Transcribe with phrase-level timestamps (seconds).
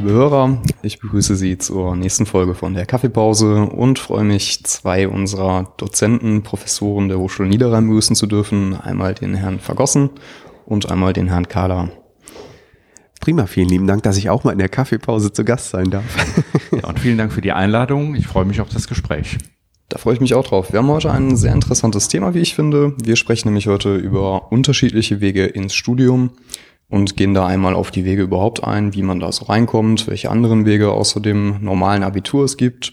[0.00, 5.06] Liebe Hörer, ich begrüße Sie zur nächsten Folge von der Kaffeepause und freue mich, zwei
[5.06, 8.74] unserer Dozenten, Professoren der Hochschule Niederrhein begrüßen zu dürfen.
[8.74, 10.08] Einmal den Herrn Vergossen
[10.64, 11.90] und einmal den Herrn Kahler.
[13.20, 16.06] Prima, vielen lieben Dank, dass ich auch mal in der Kaffeepause zu Gast sein darf.
[16.72, 18.14] Ja, und vielen Dank für die Einladung.
[18.14, 19.36] Ich freue mich auf das Gespräch.
[19.90, 20.72] Da freue ich mich auch drauf.
[20.72, 22.94] Wir haben heute ein sehr interessantes Thema, wie ich finde.
[23.02, 26.30] Wir sprechen nämlich heute über unterschiedliche Wege ins Studium
[26.90, 30.30] und gehen da einmal auf die Wege überhaupt ein, wie man da so reinkommt, welche
[30.30, 32.92] anderen Wege außer dem normalen Abitur es gibt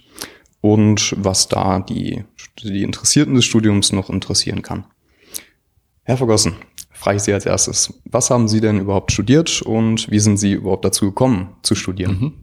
[0.62, 2.24] und was da die,
[2.64, 4.86] die Interessierten des Studiums noch interessieren kann.
[6.04, 6.56] Herr Vergossen,
[6.92, 10.54] frage ich Sie als erstes, was haben Sie denn überhaupt studiert und wie sind Sie
[10.54, 12.18] überhaupt dazu gekommen zu studieren?
[12.20, 12.34] Mhm.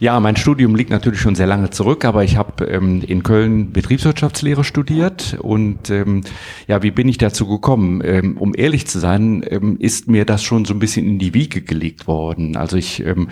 [0.00, 3.72] Ja, mein Studium liegt natürlich schon sehr lange zurück, aber ich habe ähm, in Köln
[3.72, 6.20] Betriebswirtschaftslehre studiert und ähm,
[6.68, 8.00] ja, wie bin ich dazu gekommen?
[8.04, 11.34] Ähm, um ehrlich zu sein, ähm, ist mir das schon so ein bisschen in die
[11.34, 12.56] Wiege gelegt worden.
[12.56, 13.26] Also ich ähm,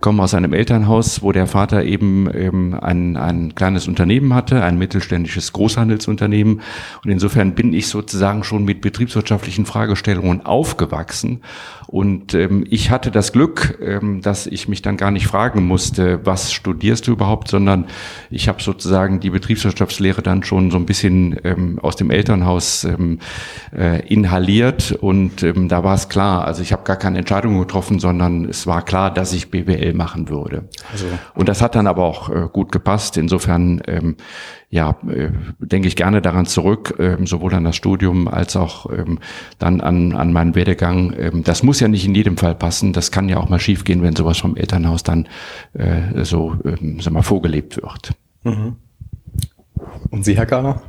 [0.00, 4.78] komme aus einem Elternhaus, wo der Vater eben ähm, ein, ein kleines Unternehmen hatte, ein
[4.78, 6.60] mittelständisches Großhandelsunternehmen
[7.02, 11.40] und insofern bin ich sozusagen schon mit betriebswirtschaftlichen Fragestellungen aufgewachsen
[11.88, 13.78] und ich hatte das Glück,
[14.22, 17.86] dass ich mich dann gar nicht fragen musste, was studierst du überhaupt, sondern
[18.30, 23.18] ich habe sozusagen die Betriebswirtschaftslehre dann schon so ein bisschen ähm, aus dem Elternhaus ähm,
[23.76, 26.44] äh, inhaliert und ähm, da war es klar.
[26.44, 30.28] Also ich habe gar keine Entscheidung getroffen, sondern es war klar, dass ich BWL machen
[30.28, 30.64] würde.
[30.90, 31.06] Also.
[31.34, 33.16] Und das hat dann aber auch äh, gut gepasst.
[33.16, 34.16] Insofern ähm,
[34.72, 35.28] ja, äh,
[35.58, 39.18] denke ich gerne daran zurück, äh, sowohl an das Studium als auch ähm,
[39.58, 41.12] dann an, an meinen Werdegang.
[41.18, 42.94] Ähm, das muss ja nicht in jedem Fall passen.
[42.94, 45.28] Das kann ja auch mal schiefgehen, wenn sowas vom Elternhaus dann
[45.74, 48.12] äh, so, ähm, sag mal, vorgelebt wird.
[48.44, 48.76] Mhm.
[50.10, 50.82] Und Sie, Herr Kahler?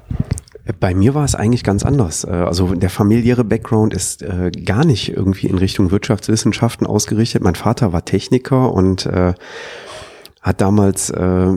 [0.80, 2.24] Bei mir war es eigentlich ganz anders.
[2.24, 7.44] Äh, also der familiäre Background ist äh, gar nicht irgendwie in Richtung Wirtschaftswissenschaften ausgerichtet.
[7.44, 9.34] Mein Vater war Techniker und äh,
[10.42, 11.48] hat damals äh,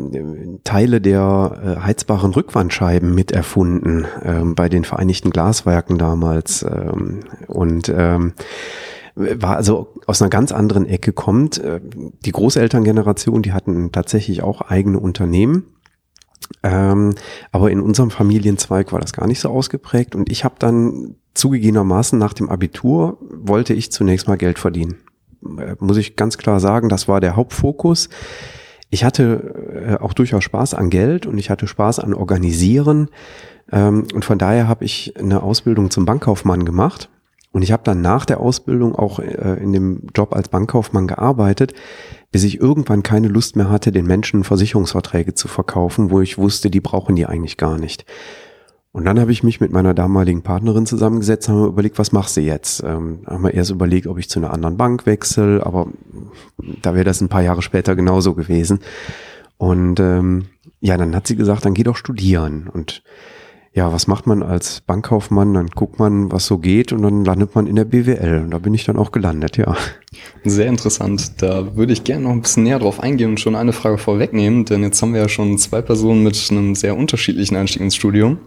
[0.62, 8.32] Teile der äh, heizbaren Rückwandscheiben miterfunden äh, bei den Vereinigten Glaswerken damals ähm, und ähm,
[9.16, 11.58] war also aus einer ganz anderen Ecke kommt.
[11.58, 15.64] Äh, die Großelterngeneration, die hatten tatsächlich auch eigene Unternehmen.
[16.62, 17.14] Ähm,
[17.50, 22.18] aber in unserem Familienzweig war das gar nicht so ausgeprägt und ich habe dann zugegebenermaßen
[22.18, 24.96] nach dem Abitur wollte ich zunächst mal Geld verdienen.
[25.58, 28.08] Äh, muss ich ganz klar sagen, das war der Hauptfokus
[28.90, 33.08] ich hatte äh, auch durchaus Spaß an Geld und ich hatte Spaß an Organisieren.
[33.72, 37.10] Ähm, und von daher habe ich eine Ausbildung zum Bankkaufmann gemacht.
[37.52, 41.72] Und ich habe dann nach der Ausbildung auch äh, in dem Job als Bankkaufmann gearbeitet,
[42.30, 46.70] bis ich irgendwann keine Lust mehr hatte, den Menschen Versicherungsverträge zu verkaufen, wo ich wusste,
[46.70, 48.04] die brauchen die eigentlich gar nicht.
[48.96, 52.38] Und dann habe ich mich mit meiner damaligen Partnerin zusammengesetzt, haben wir überlegt, was machst
[52.38, 52.82] du jetzt?
[52.82, 55.88] Ähm, haben wir erst überlegt, ob ich zu einer anderen Bank wechsle, aber
[56.80, 58.80] da wäre das ein paar Jahre später genauso gewesen.
[59.58, 60.46] Und ähm,
[60.80, 62.70] ja, dann hat sie gesagt, dann geh doch studieren.
[62.72, 63.02] Und
[63.76, 65.52] ja, was macht man als Bankkaufmann?
[65.52, 68.40] Dann guckt man, was so geht und dann landet man in der BWL.
[68.44, 69.76] Und da bin ich dann auch gelandet, ja.
[70.44, 71.42] Sehr interessant.
[71.42, 74.64] Da würde ich gerne noch ein bisschen näher drauf eingehen und schon eine Frage vorwegnehmen,
[74.64, 78.38] denn jetzt haben wir ja schon zwei Personen mit einem sehr unterschiedlichen Einstieg ins Studium.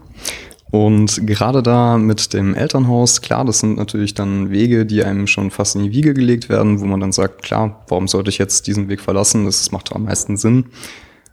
[0.72, 5.52] Und gerade da mit dem Elternhaus, klar, das sind natürlich dann Wege, die einem schon
[5.52, 8.66] fast in die Wiege gelegt werden, wo man dann sagt, klar, warum sollte ich jetzt
[8.66, 9.44] diesen Weg verlassen?
[9.44, 10.66] Das macht am meisten Sinn.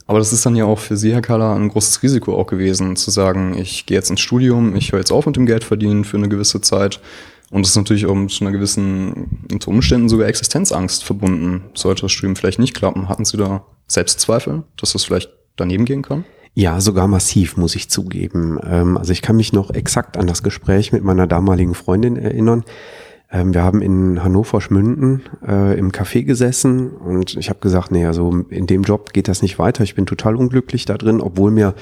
[0.08, 2.96] Aber das ist dann ja auch für Sie, Herr Kaller, ein großes Risiko auch gewesen,
[2.96, 6.06] zu sagen, ich gehe jetzt ins Studium, ich höre jetzt auf mit dem Geld verdienen
[6.06, 7.02] für eine gewisse Zeit.
[7.52, 11.66] Und das ist natürlich auch mit einer gewissen, unter Umständen sogar Existenzangst verbunden.
[11.74, 16.02] Sollte das Studium vielleicht nicht klappen, hatten Sie da Selbstzweifel, dass das vielleicht daneben gehen
[16.02, 16.24] kann?
[16.54, 18.60] Ja, sogar massiv, muss ich zugeben.
[18.64, 22.64] Ähm, also ich kann mich noch exakt an das Gespräch mit meiner damaligen Freundin erinnern.
[23.32, 28.06] Ähm, wir haben in Hannover Schmünden äh, im Café gesessen und ich habe gesagt, nee,
[28.06, 29.84] also in dem Job geht das nicht weiter.
[29.84, 31.76] Ich bin total unglücklich da drin, obwohl mir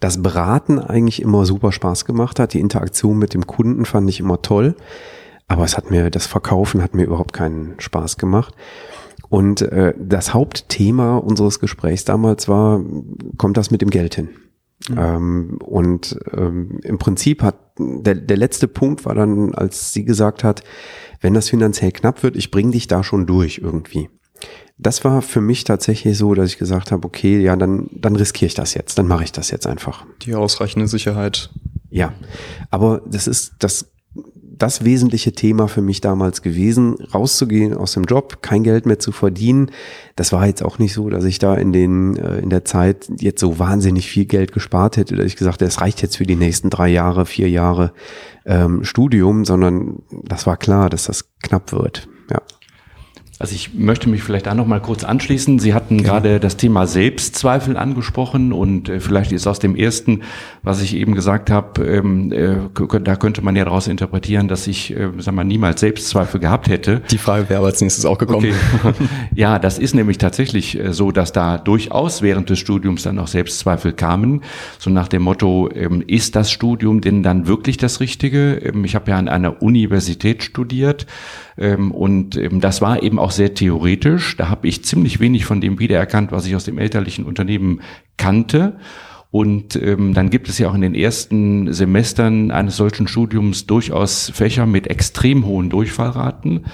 [0.00, 2.52] das Beraten eigentlich immer super Spaß gemacht hat.
[2.52, 4.76] Die Interaktion mit dem Kunden fand ich immer toll.
[5.48, 8.54] Aber es hat mir, das Verkaufen hat mir überhaupt keinen Spaß gemacht.
[9.28, 12.80] Und äh, das Hauptthema unseres Gesprächs damals war,
[13.38, 14.28] kommt das mit dem Geld hin?
[14.88, 14.98] Mhm.
[14.98, 20.44] Ähm, und ähm, im Prinzip hat der, der letzte Punkt war dann, als sie gesagt
[20.44, 20.62] hat,
[21.20, 24.08] wenn das finanziell knapp wird, ich bring dich da schon durch irgendwie.
[24.78, 28.48] Das war für mich tatsächlich so, dass ich gesagt habe, okay, ja, dann, dann riskiere
[28.48, 30.04] ich das jetzt, dann mache ich das jetzt einfach.
[30.22, 31.50] Die ausreichende Sicherheit
[31.88, 32.12] Ja,
[32.70, 33.90] aber das ist das
[34.58, 39.12] das wesentliche Thema für mich damals gewesen, rauszugehen aus dem Job, kein Geld mehr zu
[39.12, 39.70] verdienen.
[40.14, 43.08] Das war jetzt auch nicht so, dass ich da in den äh, in der Zeit
[43.18, 46.26] jetzt so wahnsinnig viel Geld gespart hätte, dass ich gesagt, hätte, es reicht jetzt für
[46.26, 47.92] die nächsten drei Jahre, vier Jahre
[48.44, 52.08] ähm, Studium, sondern das war klar, dass das knapp wird.
[52.30, 52.42] Ja.
[53.38, 55.58] Also ich möchte mich vielleicht da noch mal kurz anschließen.
[55.58, 56.08] Sie hatten Gerne.
[56.08, 60.22] gerade das Thema Selbstzweifel angesprochen und äh, vielleicht ist aus dem ersten,
[60.62, 62.56] was ich eben gesagt habe, ähm, äh,
[63.00, 67.02] da könnte man ja daraus interpretieren, dass ich, äh, sag mal, niemals Selbstzweifel gehabt hätte.
[67.10, 68.54] Die Frage wäre aber als nächstes auch gekommen.
[68.82, 68.94] Okay.
[69.34, 73.28] ja, das ist nämlich tatsächlich äh, so, dass da durchaus während des Studiums dann auch
[73.28, 74.44] Selbstzweifel kamen.
[74.78, 78.54] So nach dem Motto, ähm, ist das Studium denn dann wirklich das Richtige?
[78.54, 81.06] Ähm, ich habe ja an einer Universität studiert
[81.58, 84.36] und das war eben auch sehr theoretisch.
[84.36, 87.80] Da habe ich ziemlich wenig von dem wiedererkannt, was ich aus dem elterlichen Unternehmen
[88.16, 88.78] kannte.
[89.32, 94.30] Und ähm, dann gibt es ja auch in den ersten Semestern eines solchen Studiums durchaus
[94.32, 96.66] Fächer mit extrem hohen Durchfallraten.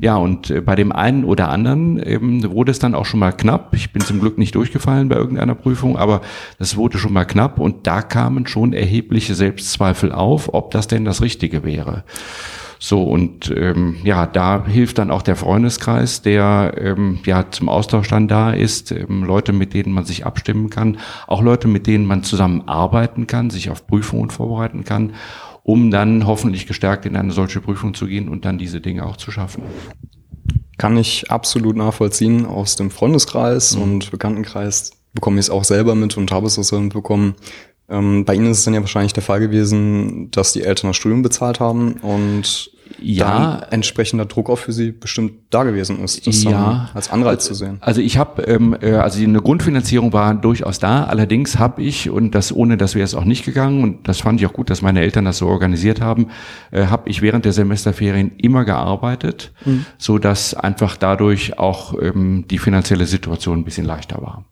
[0.00, 3.32] Ja, und äh, bei dem einen oder anderen ähm, wurde es dann auch schon mal
[3.32, 3.74] knapp.
[3.74, 6.22] Ich bin zum Glück nicht durchgefallen bei irgendeiner Prüfung, aber
[6.58, 11.04] das wurde schon mal knapp und da kamen schon erhebliche Selbstzweifel auf, ob das denn
[11.04, 12.04] das Richtige wäre.
[12.78, 18.08] So, und ähm, ja, da hilft dann auch der Freundeskreis, der ähm, ja zum Austausch
[18.08, 22.06] dann da ist, ähm, Leute, mit denen man sich abstimmen kann, auch Leute, mit denen
[22.06, 25.14] man zusammen arbeiten kann, sich auf Prüfungen vorbereiten kann,
[25.62, 29.16] um dann hoffentlich gestärkt in eine solche Prüfung zu gehen und dann diese Dinge auch
[29.16, 29.62] zu schaffen.
[30.78, 33.82] Kann ich absolut nachvollziehen aus dem Freundeskreis mhm.
[33.82, 37.34] und Bekanntenkreis bekomme ich es auch selber mit und habe es auch selber mitbekommen,
[37.88, 40.96] ähm, bei Ihnen ist es dann ja wahrscheinlich der Fall gewesen, dass die Eltern das
[40.96, 46.26] Studium bezahlt haben und ja, dann entsprechender Druck auch für Sie bestimmt da gewesen ist,
[46.26, 47.78] das ja, als Anreiz zu sehen.
[47.80, 51.04] Also ich habe, ähm, äh, also eine Grundfinanzierung war durchaus da.
[51.04, 54.40] Allerdings habe ich und das ohne, das wäre es auch nicht gegangen und das fand
[54.40, 56.28] ich auch gut, dass meine Eltern das so organisiert haben,
[56.70, 59.86] äh, habe ich während der Semesterferien immer gearbeitet, mhm.
[59.98, 64.44] so dass einfach dadurch auch ähm, die finanzielle Situation ein bisschen leichter war.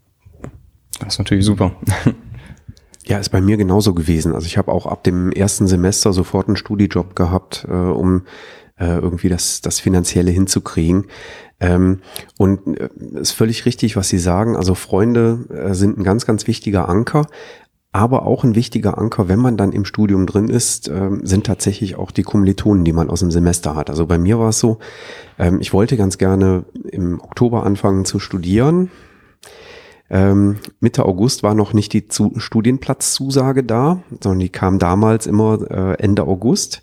[1.00, 1.72] Das ist natürlich super.
[3.06, 4.34] Ja, ist bei mir genauso gewesen.
[4.34, 8.22] Also ich habe auch ab dem ersten Semester sofort einen Studijob gehabt, äh, um
[8.78, 11.06] äh, irgendwie das, das Finanzielle hinzukriegen.
[11.60, 12.00] Ähm,
[12.38, 12.88] und äh,
[13.20, 14.56] ist völlig richtig, was Sie sagen.
[14.56, 17.26] Also Freunde äh, sind ein ganz, ganz wichtiger Anker.
[17.92, 21.94] Aber auch ein wichtiger Anker, wenn man dann im Studium drin ist, äh, sind tatsächlich
[21.94, 23.88] auch die Kommilitonen, die man aus dem Semester hat.
[23.88, 24.78] Also bei mir war es so,
[25.38, 28.90] ähm, ich wollte ganz gerne im Oktober anfangen zu studieren,
[30.10, 35.58] ähm, Mitte August war noch nicht die Zu Studienplatzzusage da, sondern die kam damals immer
[35.70, 36.82] äh, Ende August.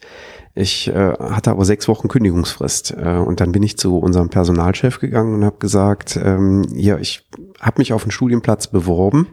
[0.54, 5.00] Ich äh, hatte aber sechs Wochen Kündigungsfrist äh, und dann bin ich zu unserem Personalchef
[5.00, 7.26] gegangen und habe gesagt, ähm, ja, ich
[7.60, 9.28] habe mich auf einen Studienplatz beworben.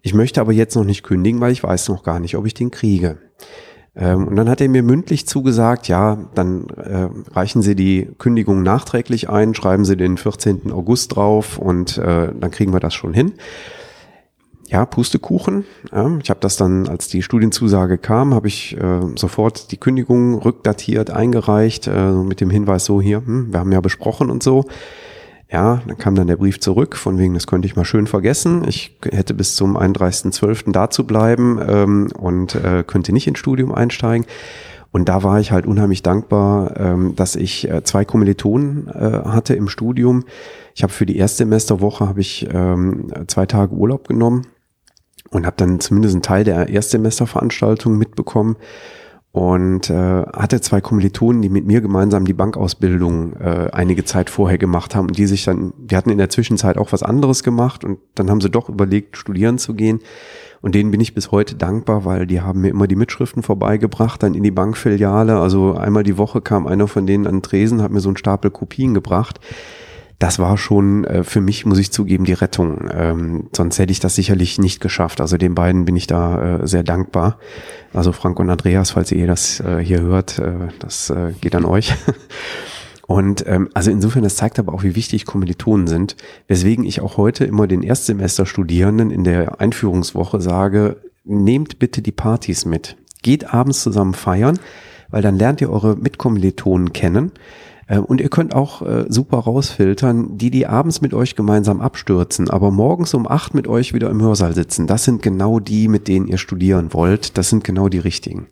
[0.00, 2.54] Ich möchte aber jetzt noch nicht kündigen, weil ich weiß noch gar nicht, ob ich
[2.54, 3.18] den kriege.
[3.98, 8.62] Ähm, und dann hat er mir mündlich zugesagt, ja, dann äh, reichen Sie die Kündigung
[8.62, 10.70] nachträglich ein, schreiben Sie den 14.
[10.70, 13.32] August drauf und äh, dann kriegen wir das schon hin.
[14.68, 15.64] Ja, Pustekuchen.
[15.92, 20.34] Ja, ich habe das dann, als die Studienzusage kam, habe ich äh, sofort die Kündigung
[20.34, 24.66] rückdatiert, eingereicht, äh, mit dem Hinweis so hier, hm, wir haben ja besprochen und so.
[25.50, 28.64] Ja, dann kam dann der Brief zurück, von wegen, das könnte ich mal schön vergessen.
[28.68, 30.72] Ich hätte bis zum 31.12.
[30.72, 34.26] da zu bleiben ähm, und äh, könnte nicht ins Studium einsteigen.
[34.90, 39.54] Und da war ich halt unheimlich dankbar, ähm, dass ich äh, zwei Kommilitonen äh, hatte
[39.54, 40.24] im Studium.
[40.74, 44.46] Ich habe für die Erstsemesterwoche habe ich ähm, zwei Tage Urlaub genommen
[45.30, 48.56] und habe dann zumindest einen Teil der Erstsemesterveranstaltung mitbekommen
[49.32, 54.58] und äh, hatte zwei Kommilitonen, die mit mir gemeinsam die Bankausbildung äh, einige Zeit vorher
[54.58, 57.84] gemacht haben und die sich dann, die hatten in der Zwischenzeit auch was anderes gemacht
[57.84, 60.00] und dann haben sie doch überlegt, studieren zu gehen.
[60.60, 64.22] Und denen bin ich bis heute dankbar, weil die haben mir immer die Mitschriften vorbeigebracht,
[64.24, 65.38] dann in die Bankfiliale.
[65.38, 68.16] Also einmal die Woche kam einer von denen an den Tresen, hat mir so einen
[68.16, 69.38] Stapel Kopien gebracht
[70.18, 72.88] das war schon äh, für mich, muss ich zugeben, die Rettung.
[72.92, 75.20] Ähm, sonst hätte ich das sicherlich nicht geschafft.
[75.20, 77.38] Also den beiden bin ich da äh, sehr dankbar.
[77.92, 81.64] Also Frank und Andreas, falls ihr das äh, hier hört, äh, das äh, geht an
[81.64, 81.94] euch.
[83.08, 86.14] Und ähm, also insofern, das zeigt aber auch, wie wichtig Kommilitonen sind,
[86.46, 92.66] weswegen ich auch heute immer den Erstsemester-Studierenden in der Einführungswoche sage, nehmt bitte die Partys
[92.66, 92.98] mit.
[93.22, 94.58] Geht abends zusammen feiern,
[95.08, 97.32] weil dann lernt ihr eure Mitkommilitonen kennen.
[97.88, 102.50] Ähm, und ihr könnt auch äh, super rausfiltern, die, die abends mit euch gemeinsam abstürzen,
[102.50, 104.86] aber morgens um acht mit euch wieder im Hörsaal sitzen.
[104.86, 107.38] Das sind genau die, mit denen ihr studieren wollt.
[107.38, 108.48] Das sind genau die richtigen.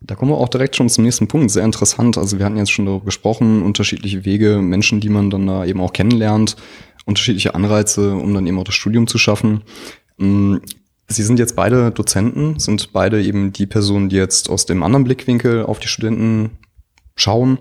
[0.00, 1.50] Da kommen wir auch direkt schon zum nächsten Punkt.
[1.50, 2.16] Sehr interessant.
[2.18, 5.80] Also wir hatten jetzt schon darüber gesprochen, unterschiedliche Wege, Menschen, die man dann da eben
[5.80, 6.56] auch kennenlernt,
[7.06, 9.62] unterschiedliche Anreize, um dann eben auch das Studium zu schaffen.
[10.18, 10.56] Mm,
[11.08, 15.04] Sie sind jetzt beide Dozenten, sind beide eben die Personen, die jetzt aus dem anderen
[15.04, 16.50] Blickwinkel auf die Studenten
[17.16, 17.58] schauen.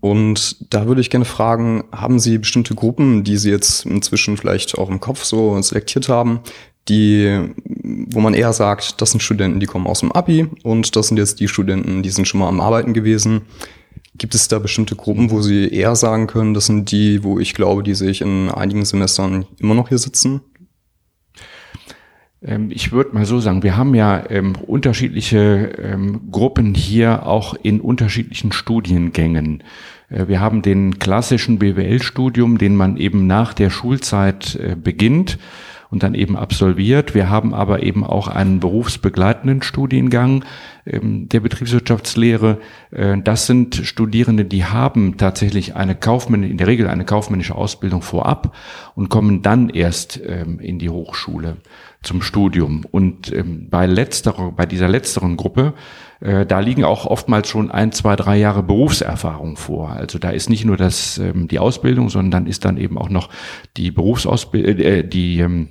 [0.00, 4.78] Und da würde ich gerne fragen, haben Sie bestimmte Gruppen, die Sie jetzt inzwischen vielleicht
[4.78, 6.40] auch im Kopf so selektiert haben,
[6.88, 11.08] die, wo man eher sagt, das sind Studenten, die kommen aus dem Abi und das
[11.08, 13.42] sind jetzt die Studenten, die sind schon mal am Arbeiten gewesen.
[14.16, 17.54] Gibt es da bestimmte Gruppen, wo Sie eher sagen können, das sind die, wo ich
[17.54, 20.40] glaube, die sehe ich in einigen Semestern immer noch hier sitzen?
[22.42, 27.54] Ähm, ich würde mal so sagen, wir haben ja ähm, unterschiedliche ähm, Gruppen hier auch
[27.54, 29.62] in unterschiedlichen Studiengängen.
[30.08, 35.38] Äh, wir haben den klassischen BWL-Studium, den man eben nach der Schulzeit äh, beginnt
[35.90, 37.14] und dann eben absolviert.
[37.14, 40.44] Wir haben aber eben auch einen berufsbegleitenden Studiengang
[40.86, 42.58] ähm, der Betriebswirtschaftslehre.
[42.90, 48.02] Äh, das sind Studierende, die haben tatsächlich eine kaufmännische, in der Regel eine kaufmännische Ausbildung
[48.02, 48.54] vorab
[48.94, 51.56] und kommen dann erst ähm, in die Hochschule
[52.08, 52.84] zum Studium.
[52.90, 55.74] Und ähm, bei letzterer, bei dieser letzteren Gruppe,
[56.20, 59.90] äh, da liegen auch oftmals schon ein, zwei, drei Jahre Berufserfahrung vor.
[59.90, 63.10] Also da ist nicht nur das ähm, die Ausbildung, sondern dann ist dann eben auch
[63.10, 63.28] noch
[63.76, 65.68] die Berufsausbildung, äh, die ähm,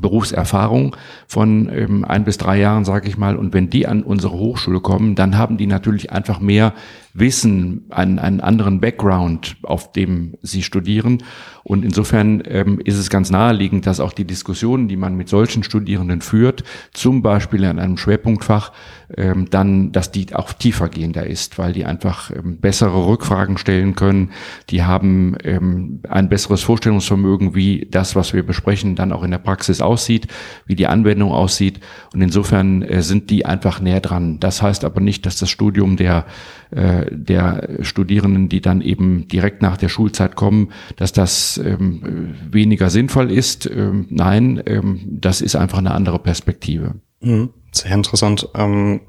[0.00, 3.36] Berufserfahrung von ähm, ein bis drei Jahren, sage ich mal.
[3.36, 6.72] Und wenn die an unsere Hochschule kommen, dann haben die natürlich einfach mehr
[7.12, 11.22] Wissen, einen, einen anderen Background, auf dem sie studieren.
[11.62, 15.62] Und insofern ähm, ist es ganz naheliegend, dass auch die Diskussionen, die man mit solchen
[15.62, 18.72] Studierenden führt, zum Beispiel in einem Schwerpunktfach,
[19.16, 24.30] ähm, dann, dass die auch tiefergehender ist, weil die einfach ähm, bessere Rückfragen stellen können.
[24.70, 29.38] Die haben ähm, ein besseres Vorstellungsvermögen, wie das, was wir besprechen, dann auch in der
[29.38, 30.28] Praxis aussieht,
[30.66, 31.80] wie die Anwendung aussieht.
[32.14, 34.40] Und insofern äh, sind die einfach näher dran.
[34.40, 36.26] Das heißt aber nicht, dass das Studium der
[36.70, 42.90] äh, der Studierenden, die dann eben direkt nach der Schulzeit kommen, dass das ähm, weniger
[42.90, 43.66] sinnvoll ist.
[43.66, 46.94] Ähm, nein, ähm, das ist einfach eine andere Perspektive.
[47.20, 47.50] Mhm.
[47.72, 48.48] Sehr interessant.
[48.54, 49.00] Ähm,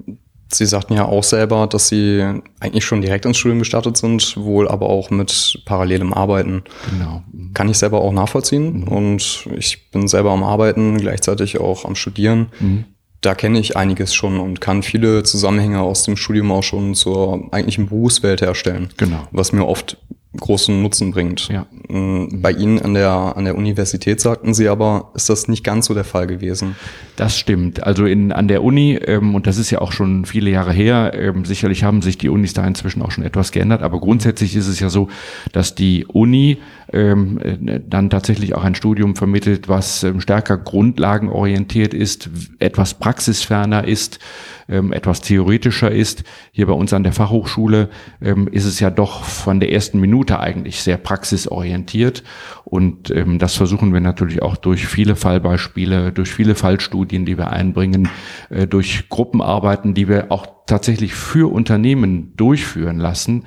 [0.53, 2.21] Sie sagten ja auch selber, dass Sie
[2.59, 6.63] eigentlich schon direkt ins Studium gestartet sind, wohl aber auch mit parallelem Arbeiten.
[6.89, 7.23] Genau.
[7.53, 8.81] Kann ich selber auch nachvollziehen.
[8.81, 8.87] Mhm.
[8.89, 12.47] Und ich bin selber am Arbeiten, gleichzeitig auch am Studieren.
[12.59, 12.85] Mhm
[13.21, 17.47] da kenne ich einiges schon und kann viele Zusammenhänge aus dem Studium auch schon zur
[17.51, 18.89] eigentlichen Berufswelt herstellen.
[18.97, 19.27] Genau.
[19.31, 19.97] Was mir oft
[20.37, 21.49] großen Nutzen bringt.
[21.49, 21.65] Ja.
[21.89, 25.87] Mm, bei Ihnen an der, an der Universität sagten Sie aber, ist das nicht ganz
[25.87, 26.75] so der Fall gewesen.
[27.17, 27.83] Das stimmt.
[27.83, 31.11] Also in, an der Uni, ähm, und das ist ja auch schon viele Jahre her,
[31.15, 34.67] ähm, sicherlich haben sich die Unis da inzwischen auch schon etwas geändert, aber grundsätzlich ist
[34.67, 35.09] es ja so,
[35.51, 36.59] dass die Uni
[36.93, 42.29] ähm, äh, dann tatsächlich auch ein Studium vermittelt, was ähm, stärker grundlagenorientiert ist,
[42.59, 44.19] etwas praxisferner ist,
[44.67, 46.23] ähm, etwas theoretischer ist.
[46.51, 47.89] Hier bei uns an der Fachhochschule
[48.21, 52.23] ähm, ist es ja doch von der ersten Minute eigentlich sehr praxisorientiert.
[52.65, 57.51] Und ähm, das versuchen wir natürlich auch durch viele Fallbeispiele, durch viele Fallstudien, die wir
[57.51, 58.09] einbringen,
[58.49, 63.45] äh, durch Gruppenarbeiten, die wir auch tatsächlich für Unternehmen durchführen lassen,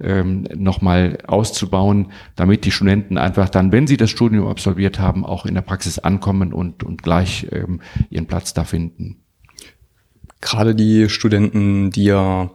[0.00, 5.46] ähm, nochmal auszubauen, damit die Studenten einfach dann, wenn sie das Studium absolviert haben, auch
[5.46, 9.22] in der Praxis ankommen und, und gleich ähm, ihren Platz da finden.
[10.40, 12.50] Gerade die Studenten, die ja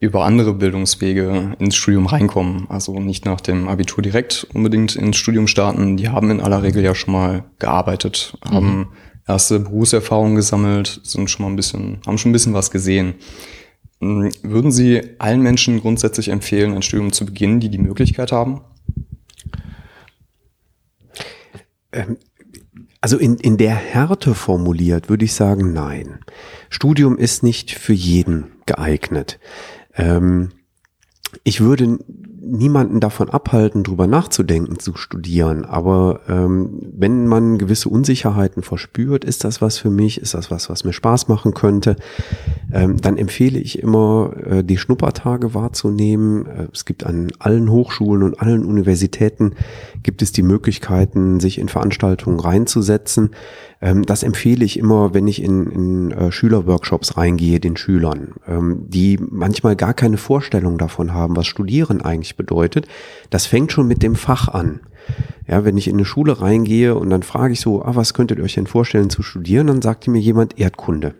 [0.00, 5.46] über andere Bildungswege ins Studium reinkommen, also nicht nach dem Abitur direkt unbedingt ins Studium
[5.46, 8.54] starten, die haben in aller Regel ja schon mal gearbeitet, mhm.
[8.54, 8.88] haben
[9.28, 13.14] erste Berufserfahrungen gesammelt, sind schon mal ein bisschen, haben schon ein bisschen was gesehen.
[14.00, 18.62] Hm, würden Sie allen Menschen grundsätzlich empfehlen, ein Studium zu beginnen, die die Möglichkeit haben?
[21.92, 22.16] Ähm,
[23.00, 26.20] also in, in der Härte formuliert würde ich sagen, nein.
[26.68, 29.38] Studium ist nicht für jeden geeignet.
[29.94, 30.50] Ähm,
[31.44, 31.98] ich würde
[32.42, 35.64] niemanden davon abhalten, drüber nachzudenken, zu studieren.
[35.64, 40.70] Aber ähm, wenn man gewisse Unsicherheiten verspürt, ist das was für mich, ist das was,
[40.70, 41.96] was mir Spaß machen könnte,
[42.72, 46.46] ähm, dann empfehle ich immer, äh, die Schnuppertage wahrzunehmen.
[46.46, 49.54] Äh, es gibt an allen Hochschulen und allen Universitäten
[50.02, 53.30] gibt es die Möglichkeiten, sich in Veranstaltungen reinzusetzen.
[53.80, 58.84] Ähm, das empfehle ich immer, wenn ich in, in äh, Schülerworkshops reingehe, den Schülern, ähm,
[58.88, 62.86] die manchmal gar keine Vorstellung davon haben, was Studieren eigentlich bedeutet.
[63.30, 64.80] Das fängt schon mit dem Fach an.
[65.48, 68.38] Ja, wenn ich in eine Schule reingehe und dann frage ich so, ah, was könntet
[68.38, 71.14] ihr euch denn vorstellen zu studieren, dann sagt mir jemand Erdkunde.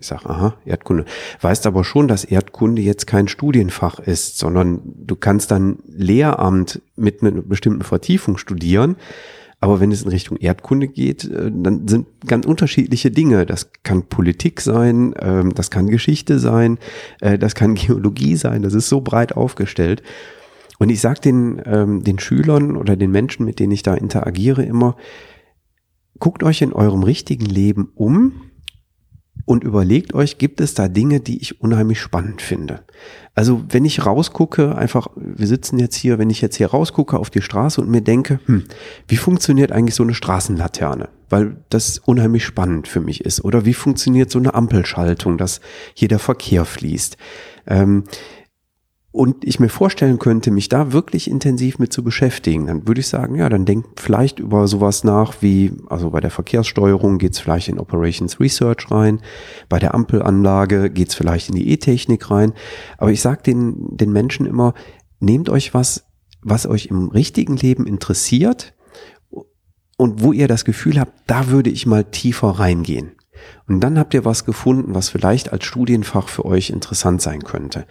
[0.00, 1.04] Ich sage, aha, Erdkunde.
[1.40, 7.22] Weißt aber schon, dass Erdkunde jetzt kein Studienfach ist, sondern du kannst dann Lehramt mit
[7.22, 8.96] einer bestimmten Vertiefung studieren.
[9.60, 13.44] Aber wenn es in Richtung Erdkunde geht, äh, dann sind ganz unterschiedliche Dinge.
[13.44, 16.78] Das kann Politik sein, ähm, das kann Geschichte sein,
[17.20, 18.62] äh, das kann Geologie sein.
[18.62, 20.02] Das ist so breit aufgestellt.
[20.78, 24.62] Und ich sage den, ähm, den Schülern oder den Menschen, mit denen ich da interagiere,
[24.62, 24.96] immer,
[26.18, 28.48] guckt euch in eurem richtigen Leben um
[29.44, 32.80] und überlegt euch, gibt es da Dinge, die ich unheimlich spannend finde.
[33.34, 37.30] Also wenn ich rausgucke, einfach, wir sitzen jetzt hier, wenn ich jetzt hier rausgucke auf
[37.30, 38.64] die Straße und mir denke, hm,
[39.06, 41.08] wie funktioniert eigentlich so eine Straßenlaterne?
[41.30, 43.44] Weil das unheimlich spannend für mich ist.
[43.44, 45.60] Oder wie funktioniert so eine Ampelschaltung, dass
[45.94, 47.16] hier der Verkehr fließt?
[47.66, 48.04] Ähm,
[49.10, 53.08] und ich mir vorstellen könnte, mich da wirklich intensiv mit zu beschäftigen, dann würde ich
[53.08, 57.68] sagen, ja, dann denkt vielleicht über sowas nach wie, also bei der Verkehrssteuerung geht's vielleicht
[57.68, 59.20] in Operations Research rein,
[59.68, 62.52] bei der Ampelanlage geht's vielleicht in die E-Technik rein.
[62.98, 64.74] Aber ich sage den, den Menschen immer,
[65.20, 66.04] nehmt euch was,
[66.42, 68.74] was euch im richtigen Leben interessiert
[69.96, 73.12] und wo ihr das Gefühl habt, da würde ich mal tiefer reingehen.
[73.66, 77.86] Und dann habt ihr was gefunden, was vielleicht als Studienfach für euch interessant sein könnte.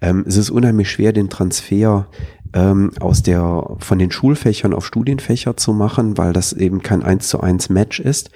[0.00, 2.06] Ähm, es ist unheimlich schwer, den Transfer
[2.52, 7.28] ähm, aus der, von den Schulfächern auf Studienfächer zu machen, weil das eben kein eins
[7.28, 8.30] zu eins Match ist.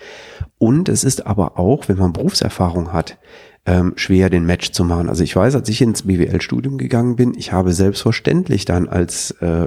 [0.59, 3.19] Und es ist aber auch, wenn man Berufserfahrung hat,
[3.67, 5.09] ähm, schwer, den Match zu machen.
[5.09, 9.67] Also ich weiß, als ich ins BWL-Studium gegangen bin, ich habe selbstverständlich dann als äh,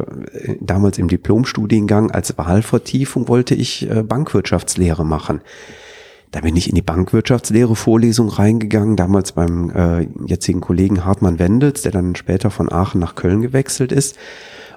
[0.59, 5.41] damals im Diplomstudiengang als Wahlvertiefung wollte ich äh, Bankwirtschaftslehre machen.
[6.33, 11.83] Da bin ich in die Bankwirtschaftslehre Vorlesung reingegangen, damals beim äh, jetzigen Kollegen Hartmann Wendels,
[11.83, 14.17] der dann später von Aachen nach Köln gewechselt ist.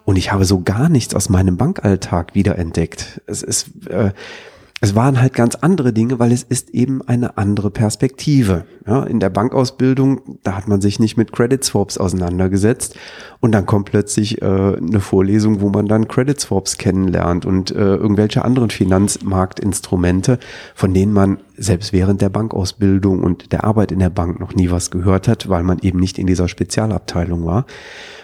[0.04, 3.22] Und ich habe so gar nichts aus meinem Bankalltag wiederentdeckt.
[3.26, 4.10] Es ist, äh,
[4.82, 8.66] es waren halt ganz andere Dinge, weil es ist eben eine andere Perspektive.
[8.86, 12.94] Ja, in der Bankausbildung, da hat man sich nicht mit Credit Swaps auseinandergesetzt
[13.40, 17.96] und dann kommt plötzlich äh, eine Vorlesung, wo man dann Credit Swaps kennenlernt und äh,
[17.96, 20.38] irgendwelche anderen Finanzmarktinstrumente,
[20.74, 24.70] von denen man selbst während der Bankausbildung und der Arbeit in der Bank noch nie
[24.70, 27.64] was gehört hat, weil man eben nicht in dieser Spezialabteilung war.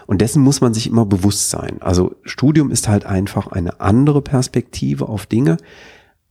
[0.06, 1.78] Und dessen muss man sich immer bewusst sein.
[1.80, 5.56] Also Studium ist halt einfach eine andere Perspektive auf Dinge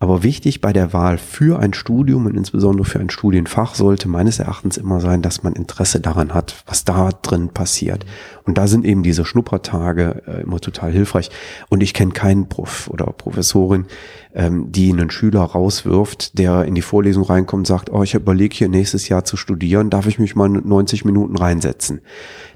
[0.01, 4.39] aber wichtig bei der Wahl für ein Studium und insbesondere für ein Studienfach sollte meines
[4.39, 8.03] Erachtens immer sein, dass man Interesse daran hat, was da drin passiert.
[8.43, 11.29] Und da sind eben diese Schnuppertage äh, immer total hilfreich.
[11.69, 13.85] Und ich kenne keinen Prof oder Professorin,
[14.33, 18.55] ähm, die einen Schüler rauswirft, der in die Vorlesung reinkommt und sagt, oh, ich überlege
[18.55, 22.01] hier nächstes Jahr zu studieren, darf ich mich mal 90 Minuten reinsetzen?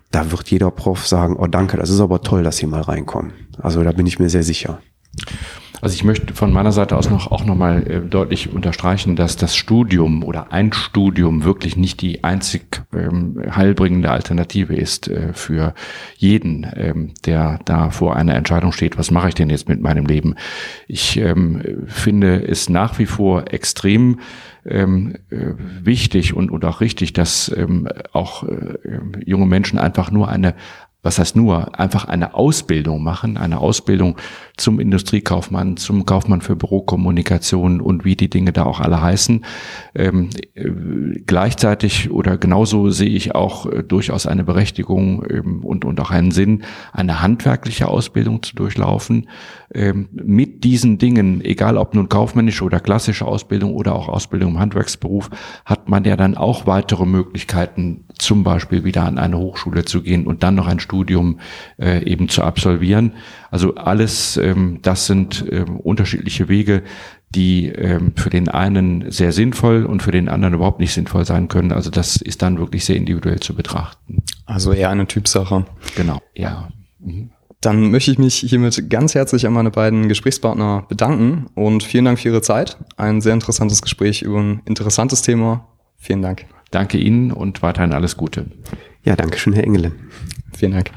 [0.10, 3.34] Da wird jeder Prof sagen, oh danke, das ist aber toll, dass Sie mal reinkommen.
[3.60, 4.79] Also da bin ich mir sehr sicher.
[5.81, 9.55] Also ich möchte von meiner Seite aus noch auch nochmal äh, deutlich unterstreichen, dass das
[9.55, 15.73] Studium oder ein Studium wirklich nicht die einzig ähm, heilbringende Alternative ist äh, für
[16.17, 20.05] jeden, ähm, der da vor einer Entscheidung steht, was mache ich denn jetzt mit meinem
[20.05, 20.35] Leben?
[20.88, 24.19] Ich ähm, finde es nach wie vor extrem
[24.65, 28.77] ähm, äh, wichtig und, und auch richtig, dass ähm, auch äh,
[29.25, 30.55] junge Menschen einfach nur eine
[31.05, 34.17] was heißt nur, einfach eine Ausbildung machen, eine Ausbildung
[34.57, 39.45] zum Industriekaufmann, zum Kaufmann für Bürokommunikation und wie die Dinge da auch alle heißen.
[39.93, 40.67] Ähm, äh,
[41.27, 46.31] gleichzeitig oder genauso sehe ich auch äh, durchaus eine Berechtigung ähm, und, und auch einen
[46.31, 49.29] Sinn, eine handwerkliche Ausbildung zu durchlaufen.
[49.75, 54.59] Ähm, mit diesen Dingen, egal ob nun kaufmännische oder klassische Ausbildung oder auch Ausbildung im
[54.59, 55.29] Handwerksberuf,
[55.65, 60.25] hat man ja dann auch weitere Möglichkeiten, zum Beispiel wieder an eine Hochschule zu gehen
[60.27, 61.39] und dann noch ein Studium
[61.79, 63.13] äh, eben zu absolvieren.
[63.51, 66.83] Also alles, ähm, das sind ähm, unterschiedliche Wege,
[67.29, 71.47] die ähm, für den einen sehr sinnvoll und für den anderen überhaupt nicht sinnvoll sein
[71.47, 71.71] können.
[71.71, 74.23] Also das ist dann wirklich sehr individuell zu betrachten.
[74.45, 75.65] Also eher eine Typsache.
[75.95, 76.69] Genau, ja.
[76.99, 77.29] Mhm.
[77.61, 82.19] Dann möchte ich mich hiermit ganz herzlich an meine beiden Gesprächspartner bedanken und vielen Dank
[82.19, 82.77] für Ihre Zeit.
[82.97, 85.67] Ein sehr interessantes Gespräch über ein interessantes Thema.
[85.97, 86.45] Vielen Dank.
[86.71, 88.47] Danke Ihnen und weiterhin alles Gute.
[89.04, 89.93] Ja, danke schön, Herr Engelen.
[90.54, 90.91] Vielen Dank.